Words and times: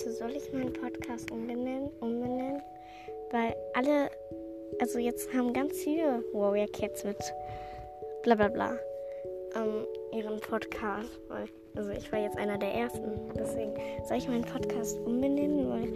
soll 0.00 0.30
ich 0.30 0.52
meinen 0.52 0.72
Podcast 0.72 1.30
umbenennen? 1.30 1.90
umbenennen? 2.00 2.62
Weil 3.30 3.54
alle, 3.74 4.10
also 4.80 4.98
jetzt 4.98 5.32
haben 5.34 5.52
ganz 5.52 5.76
viele 5.78 6.22
Warrior 6.32 6.68
Cats 6.68 7.04
mit 7.04 7.18
bla 8.22 8.34
bla 8.34 8.48
bla 8.48 8.78
ähm, 9.54 9.86
ihren 10.12 10.40
Podcast. 10.40 11.20
Weil, 11.28 11.46
also 11.76 11.90
ich 11.90 12.10
war 12.12 12.20
jetzt 12.20 12.38
einer 12.38 12.58
der 12.58 12.74
ersten. 12.74 13.32
Deswegen 13.36 13.72
soll 14.06 14.18
ich 14.18 14.28
meinen 14.28 14.44
Podcast 14.44 14.98
umbenennen? 15.00 15.68
Weil, 15.68 15.88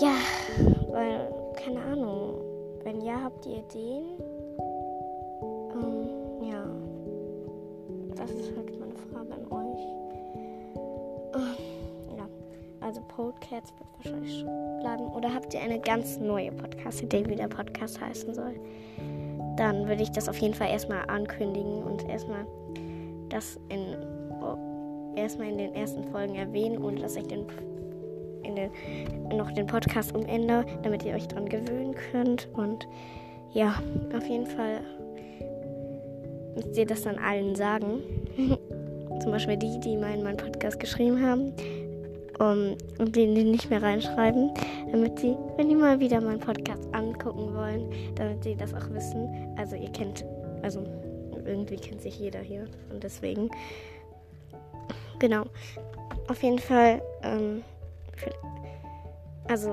ja, 0.00 0.14
weil, 0.90 1.32
keine 1.56 1.80
Ahnung. 1.82 2.40
Wenn 2.84 3.00
ja, 3.02 3.20
habt 3.22 3.44
ihr 3.46 3.58
Ideen? 3.58 4.04
Ähm, 5.74 6.50
ja. 6.50 6.64
Das 8.16 8.30
ist 8.30 8.56
halt 8.56 8.77
Also 12.88 13.02
Podcats 13.02 13.74
wird 13.78 13.88
wahrscheinlich 13.98 14.42
bleiben. 14.80 15.08
Oder 15.08 15.34
habt 15.34 15.52
ihr 15.52 15.60
eine 15.60 15.78
ganz 15.78 16.16
neue 16.16 16.50
Podcast-Idee, 16.50 17.28
wie 17.28 17.36
der 17.36 17.48
Podcast 17.48 18.00
heißen 18.00 18.32
soll? 18.32 18.54
Dann 19.58 19.86
würde 19.86 20.02
ich 20.02 20.10
das 20.10 20.26
auf 20.26 20.38
jeden 20.38 20.54
Fall 20.54 20.70
erstmal 20.70 21.02
ankündigen 21.06 21.82
und 21.82 22.08
erstmal 22.08 22.46
das 23.28 23.60
in 23.68 23.94
oh, 24.40 24.56
erstmal 25.16 25.50
in 25.50 25.58
den 25.58 25.74
ersten 25.74 26.02
Folgen 26.04 26.36
erwähnen, 26.36 26.82
ohne 26.82 26.98
dass 27.02 27.16
ich 27.16 27.26
den 27.26 27.44
in 28.42 28.56
den, 28.56 28.70
noch 29.36 29.50
den 29.50 29.66
Podcast 29.66 30.16
umändere, 30.16 30.64
damit 30.82 31.04
ihr 31.04 31.14
euch 31.14 31.28
dran 31.28 31.46
gewöhnen 31.46 31.94
könnt. 32.10 32.48
Und 32.54 32.88
ja, 33.52 33.82
auf 34.16 34.26
jeden 34.26 34.46
Fall 34.46 34.80
müsst 36.54 36.74
ihr 36.78 36.86
das 36.86 37.02
dann 37.02 37.18
allen 37.18 37.54
sagen. 37.54 38.00
Zum 39.20 39.30
Beispiel 39.30 39.58
die, 39.58 39.78
die 39.80 39.92
in 39.92 40.00
meinen 40.00 40.38
Podcast 40.38 40.80
geschrieben 40.80 41.20
haben. 41.20 41.52
Um, 42.38 42.76
und 42.98 43.16
die 43.16 43.26
nicht 43.26 43.68
mehr 43.68 43.82
reinschreiben, 43.82 44.52
damit 44.92 45.18
sie, 45.18 45.36
wenn 45.56 45.68
die 45.68 45.74
mal 45.74 45.98
wieder 45.98 46.20
meinen 46.20 46.38
Podcast 46.38 46.86
angucken 46.92 47.52
wollen, 47.52 47.90
damit 48.14 48.44
sie 48.44 48.54
das 48.54 48.72
auch 48.74 48.88
wissen. 48.90 49.28
Also 49.56 49.74
ihr 49.74 49.90
kennt, 49.90 50.24
also 50.62 50.84
irgendwie 51.44 51.76
kennt 51.76 52.00
sich 52.00 52.16
jeder 52.20 52.38
hier 52.38 52.66
und 52.92 53.02
deswegen, 53.02 53.50
genau. 55.18 55.46
Auf 56.28 56.40
jeden 56.42 56.60
Fall, 56.60 57.02
ähm, 57.24 57.64
also 59.48 59.72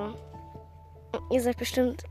ihr 1.29 1.41
seid 1.41 1.57
bestimmt 1.57 2.03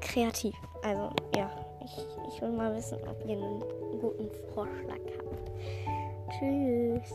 kreativ. 0.00 0.54
Also 0.82 1.10
ja, 1.34 1.50
ich, 1.82 2.06
ich 2.28 2.42
will 2.42 2.50
mal 2.50 2.74
wissen, 2.76 2.98
ob 3.08 3.24
ihr 3.26 3.36
einen 3.36 3.60
guten 4.00 4.28
Vorschlag 4.52 5.00
habt. 5.18 5.50
Tschüss. 6.38 7.12